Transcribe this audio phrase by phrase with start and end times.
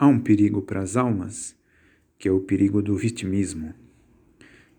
[0.00, 1.54] há um perigo para as almas,
[2.18, 3.74] que é o perigo do vitimismo,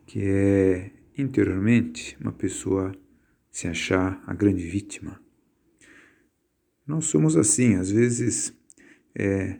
[0.07, 2.91] que é interiormente uma pessoa
[3.51, 5.21] se achar a grande vítima.
[6.87, 8.51] Nós somos assim, às vezes
[9.13, 9.59] é,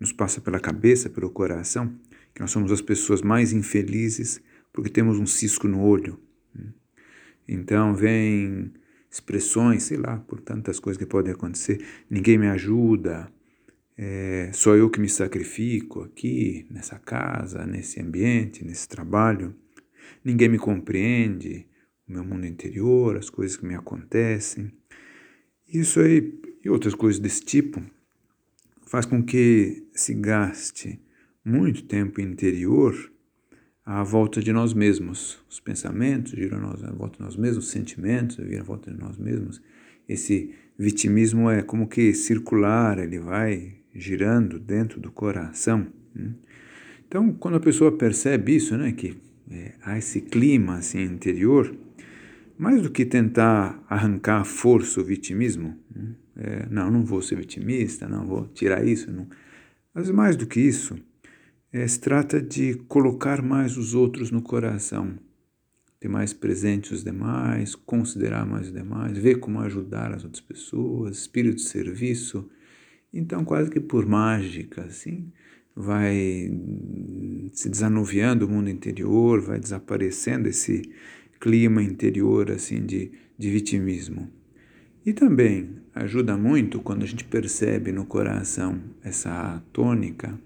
[0.00, 1.94] nos passa pela cabeça, pelo coração,
[2.34, 4.40] que nós somos as pessoas mais infelizes
[4.72, 6.18] porque temos um cisco no olho.
[7.46, 8.72] Então vem
[9.10, 11.84] expressões, sei lá, por tantas coisas que podem acontecer.
[12.08, 13.30] Ninguém me ajuda,
[14.00, 19.56] é, só eu que me sacrifico aqui, nessa casa, nesse ambiente, nesse trabalho.
[20.24, 21.66] Ninguém me compreende,
[22.08, 24.72] o meu mundo interior, as coisas que me acontecem.
[25.66, 26.32] Isso aí
[26.64, 27.82] e outras coisas desse tipo
[28.86, 31.00] faz com que se gaste
[31.44, 32.94] muito tempo interior
[33.84, 35.44] à volta de nós mesmos.
[35.50, 39.18] Os pensamentos giram à volta de nós mesmos, os sentimentos viram à volta de nós
[39.18, 39.60] mesmos.
[40.08, 45.86] Esse vitimismo é como que circular, ele vai girando dentro do coração.
[46.14, 46.30] Né?
[47.06, 49.16] Então, quando a pessoa percebe isso, né, que
[49.50, 51.74] é, há esse clima assim interior,
[52.58, 57.36] mais do que tentar arrancar a força o vitimismo, né, é, não, não vou ser
[57.36, 59.26] vitimista, não vou tirar isso, não.
[59.92, 60.96] mas mais do que isso,
[61.72, 65.18] é, se trata de colocar mais os outros no coração,
[66.00, 71.18] ter mais presente os demais, considerar mais os demais, ver como ajudar as outras pessoas,
[71.18, 72.48] espírito de serviço.
[73.12, 75.32] Então, quase que por mágica, assim,
[75.74, 76.50] vai
[77.52, 80.82] se desanuviando o mundo interior, vai desaparecendo esse
[81.40, 84.28] clima interior assim de, de vitimismo.
[85.06, 90.38] E também ajuda muito quando a gente percebe no coração essa tônica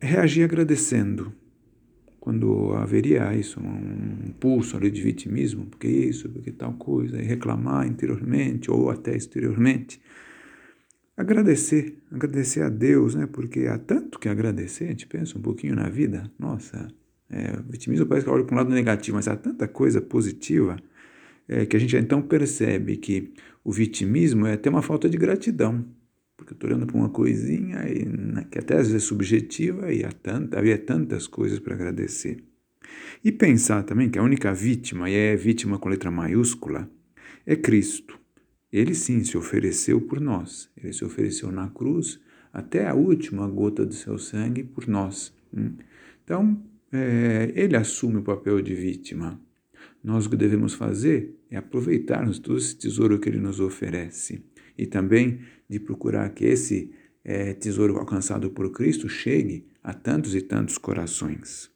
[0.00, 1.32] reagir agradecendo.
[2.20, 7.86] Quando haveria isso, um impulso ali de vitimismo, porque isso, porque tal coisa, e reclamar
[7.86, 9.98] interiormente ou até exteriormente.
[11.18, 13.26] Agradecer, agradecer a Deus, né?
[13.26, 16.88] Porque há tanto que agradecer, a gente pensa um pouquinho na vida, nossa,
[17.28, 20.76] é, o vitimismo parece que olha para um lado negativo, mas há tanta coisa positiva
[21.48, 23.34] é, que a gente então percebe que
[23.64, 25.84] o vitimismo é até uma falta de gratidão
[26.38, 29.92] porque eu estou olhando para uma coisinha e, né, que até às vezes é subjetiva
[29.92, 32.38] e há tanta, havia tantas coisas para agradecer.
[33.24, 36.88] E pensar também que a única vítima, e é vítima com letra maiúscula,
[37.44, 38.18] é Cristo.
[38.72, 40.70] Ele sim se ofereceu por nós.
[40.76, 42.20] Ele se ofereceu na cruz
[42.52, 45.32] até a última gota do seu sangue por nós.
[45.54, 45.72] Hum.
[46.24, 46.62] Então,
[46.92, 49.40] é, ele assume o papel de vítima.
[50.02, 54.42] Nós o que devemos fazer é aproveitarmos todo esse tesouro que ele nos oferece
[54.76, 56.90] e também de procurar que esse
[57.24, 61.70] é, tesouro alcançado por Cristo chegue a tantos e tantos corações.